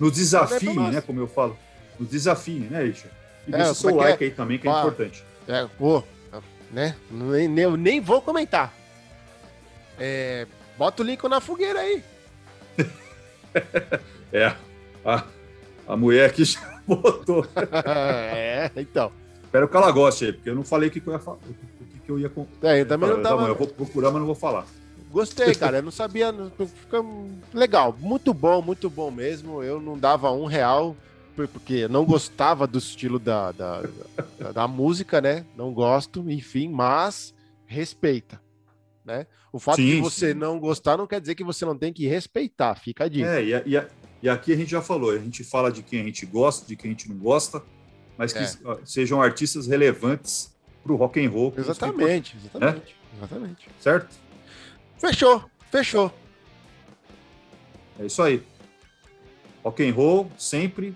No 0.00 0.10
desafio, 0.10 0.80
né? 0.90 1.00
Como 1.00 1.20
eu 1.20 1.26
falo. 1.26 1.58
No 1.98 2.06
desafio, 2.06 2.60
né, 2.70 2.82
Richard? 2.84 3.14
E 3.46 3.54
É, 3.54 3.56
deixa 3.58 3.72
o 3.72 3.74
seu 3.74 3.90
é 3.90 3.92
que 3.92 3.98
like 3.98 4.24
aí 4.24 4.30
também, 4.30 4.58
que 4.58 4.68
é 4.68 4.70
importante. 4.70 5.24
É, 5.46 5.66
pô, 5.78 6.02
né? 6.70 6.96
Nem, 7.10 7.48
nem, 7.48 7.64
eu 7.64 7.76
nem 7.76 8.00
vou 8.00 8.22
comentar. 8.22 8.72
É, 9.98 10.46
bota 10.76 11.02
o 11.02 11.06
link 11.06 11.22
na 11.28 11.40
fogueira 11.40 11.80
aí. 11.80 12.02
É. 14.30 14.54
A, 15.02 15.24
a 15.86 15.96
mulher 15.96 16.28
aqui 16.28 16.44
já 16.44 16.60
botou. 16.86 17.46
é, 17.84 18.70
então. 18.76 19.10
Espero 19.48 19.66
que 19.66 19.76
ela 19.76 19.90
goste 19.90 20.26
aí, 20.26 20.32
porque 20.34 20.50
eu 20.50 20.54
não 20.54 20.62
falei 20.62 20.90
o 20.90 20.92
que, 20.92 21.00
que 21.00 21.06
eu 21.06 21.12
ia 21.14 21.18
falar. 21.18 21.38
O 21.38 21.84
que, 21.86 21.98
que 22.04 22.10
eu 22.10 22.18
ia. 22.18 22.30
É, 22.62 22.80
eu 22.82 22.86
também 22.86 23.08
não 23.08 23.22
tava. 23.22 23.48
Eu 23.48 23.54
vou 23.54 23.66
procurar, 23.66 24.10
mas 24.10 24.18
não 24.20 24.26
vou 24.26 24.34
falar. 24.34 24.66
Gostei, 25.10 25.54
cara. 25.54 25.78
Eu 25.78 25.82
não 25.82 25.90
sabia. 25.90 26.34
Fica 26.82 27.02
legal. 27.54 27.96
Muito 27.98 28.34
bom, 28.34 28.60
muito 28.60 28.90
bom 28.90 29.10
mesmo. 29.10 29.62
Eu 29.62 29.80
não 29.80 29.98
dava 29.98 30.30
um 30.32 30.44
real, 30.44 30.94
por- 31.34 31.48
porque 31.48 31.72
eu 31.74 31.88
não 31.88 32.04
gostava 32.04 32.66
do 32.66 32.76
estilo 32.78 33.18
da, 33.18 33.52
da, 33.52 33.82
da, 34.38 34.52
da 34.52 34.68
música, 34.68 35.18
né? 35.22 35.46
Não 35.56 35.72
gosto, 35.72 36.30
enfim, 36.30 36.68
mas 36.68 37.32
respeita. 37.66 38.38
Né? 39.02 39.26
O 39.50 39.58
fato 39.58 39.76
de 39.80 39.92
Sim, 39.92 40.02
você 40.02 40.32
sim. 40.34 40.38
não 40.38 40.60
gostar 40.60 40.98
não 40.98 41.06
quer 41.06 41.22
dizer 41.22 41.34
que 41.34 41.42
você 41.42 41.64
não 41.64 41.74
tem 41.76 41.90
que 41.90 42.06
respeitar. 42.06 42.74
Fica 42.74 43.04
a 43.04 43.08
dica. 43.08 43.26
É, 43.40 43.42
e, 43.42 43.54
a- 43.54 43.62
e, 43.64 43.76
a- 43.78 43.88
e 44.22 44.28
aqui 44.28 44.52
a 44.52 44.56
gente 44.56 44.70
já 44.70 44.82
falou, 44.82 45.10
a 45.12 45.18
gente 45.18 45.42
fala 45.42 45.72
de 45.72 45.82
quem 45.82 46.02
a 46.02 46.04
gente 46.04 46.26
gosta, 46.26 46.66
de 46.66 46.76
quem 46.76 46.90
a 46.90 46.92
gente 46.92 47.08
não 47.08 47.16
gosta, 47.16 47.62
mas 48.18 48.32
que 48.32 48.40
É. 48.40 48.50
sejam 48.84 49.22
artistas 49.22 49.66
relevantes 49.66 50.54
pro 50.82 50.96
rock 50.96 51.24
and 51.24 51.30
roll. 51.30 51.54
Exatamente, 51.56 52.34
Né? 52.34 52.42
exatamente, 52.44 52.96
exatamente. 53.16 53.52
importante, 53.66 53.68
Certo? 53.80 54.08
Fechou, 54.98 55.44
fechou. 55.70 56.12
É 58.00 58.06
isso 58.06 58.20
aí. 58.22 58.42
Rock 59.64 59.88
and 59.88 59.92
roll, 59.94 60.30
sempre. 60.36 60.94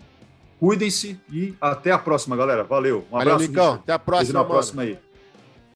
Cuidem-se 0.58 1.18
e 1.30 1.54
até 1.60 1.90
a 1.90 1.98
próxima, 1.98 2.36
galera. 2.36 2.62
Valeu. 2.64 3.04
Um 3.10 3.18
Valeu, 3.18 3.34
abraço. 3.34 3.72
Até 3.82 3.92
a 3.92 3.98
próxima, 3.98 4.32
na 4.34 4.38
mano. 4.40 4.50
próxima 4.50 4.82
aí. 4.82 4.98